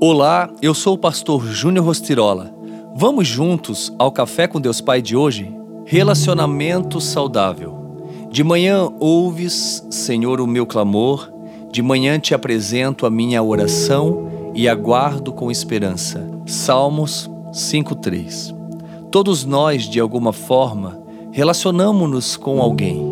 [0.00, 2.52] Olá, eu sou o pastor Júnior Rostirola.
[2.96, 5.54] Vamos juntos ao Café com Deus Pai de hoje?
[5.86, 8.28] Relacionamento saudável.
[8.28, 11.32] De manhã ouves, Senhor, o meu clamor,
[11.70, 16.28] de manhã te apresento a minha oração e aguardo com esperança.
[16.44, 18.52] Salmos 5:3.
[19.10, 21.00] Todos nós, de alguma forma,
[21.30, 23.03] relacionamos-nos com alguém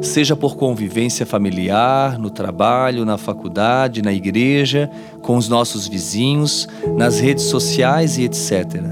[0.00, 4.90] seja por convivência familiar, no trabalho, na faculdade, na igreja,
[5.22, 8.82] com os nossos vizinhos, nas redes sociais e etc.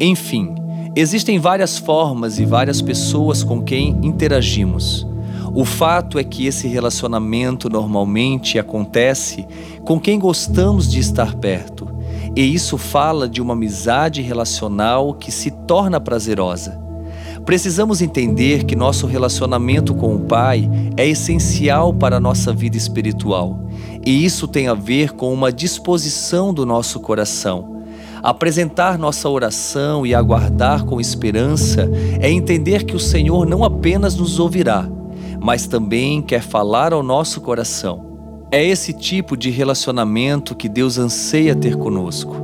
[0.00, 0.54] Enfim,
[0.96, 5.06] existem várias formas e várias pessoas com quem interagimos.
[5.52, 9.46] O fato é que esse relacionamento normalmente acontece
[9.84, 11.88] com quem gostamos de estar perto,
[12.36, 16.89] e isso fala de uma amizade relacional que se torna prazerosa.
[17.44, 23.58] Precisamos entender que nosso relacionamento com o Pai é essencial para a nossa vida espiritual,
[24.04, 27.82] e isso tem a ver com uma disposição do nosso coração.
[28.22, 31.88] Apresentar nossa oração e aguardar com esperança
[32.20, 34.86] é entender que o Senhor não apenas nos ouvirá,
[35.40, 38.10] mas também quer falar ao nosso coração.
[38.52, 42.36] É esse tipo de relacionamento que Deus anseia ter conosco.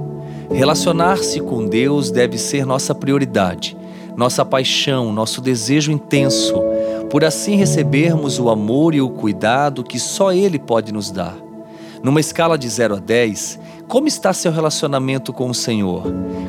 [0.50, 3.76] Relacionar-se com Deus deve ser nossa prioridade
[4.16, 6.54] nossa paixão, nosso desejo intenso,
[7.10, 11.36] por assim recebermos o amor e o cuidado que só Ele pode nos dar.
[12.02, 16.02] Numa escala de 0 a 10, como está seu relacionamento com o Senhor?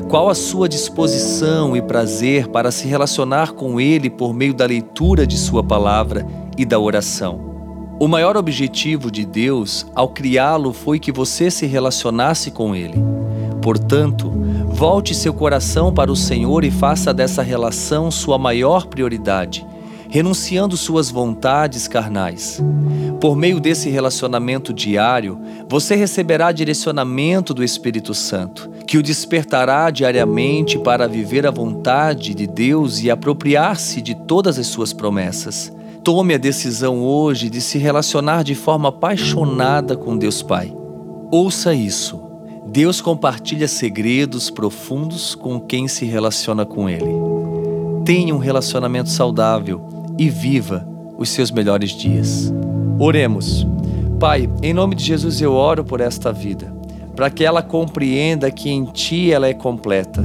[0.08, 5.26] Qual a sua disposição e prazer para se relacionar com Ele por meio da leitura
[5.26, 7.48] de Sua palavra e da oração?
[8.00, 13.17] O maior objetivo de Deus ao criá-lo foi que você se relacionasse com Ele.
[13.62, 14.30] Portanto,
[14.68, 19.66] volte seu coração para o Senhor e faça dessa relação sua maior prioridade,
[20.08, 22.62] renunciando suas vontades carnais.
[23.20, 30.78] Por meio desse relacionamento diário, você receberá direcionamento do Espírito Santo, que o despertará diariamente
[30.78, 35.72] para viver a vontade de Deus e apropriar-se de todas as suas promessas.
[36.04, 40.72] Tome a decisão hoje de se relacionar de forma apaixonada com Deus Pai.
[41.30, 42.27] Ouça isso.
[42.70, 47.10] Deus compartilha segredos profundos com quem se relaciona com Ele.
[48.04, 49.80] Tenha um relacionamento saudável
[50.18, 50.86] e viva
[51.16, 52.52] os seus melhores dias.
[52.98, 53.66] Oremos.
[54.20, 56.70] Pai, em nome de Jesus eu oro por esta vida,
[57.16, 60.22] para que ela compreenda que em Ti ela é completa.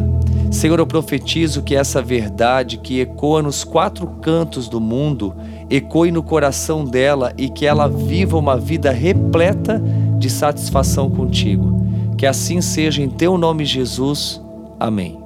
[0.51, 5.33] Senhor, eu profetizo que essa verdade que ecoa nos quatro cantos do mundo
[5.69, 9.81] ecoe no coração dela e que ela viva uma vida repleta
[10.19, 11.72] de satisfação contigo.
[12.23, 14.41] Que assim seja em teu nome, Jesus.
[14.79, 15.22] Amém.